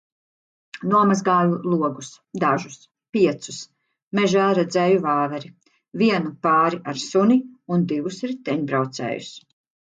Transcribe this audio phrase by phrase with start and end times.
[0.91, 2.07] Nomazgāju logus,
[2.43, 2.77] dažus,
[3.17, 3.59] piecus.
[4.21, 5.51] Mežā redzēju vāveri,
[6.03, 7.39] vienu pāri ar suni
[7.77, 9.31] un divus riteņbraucējus.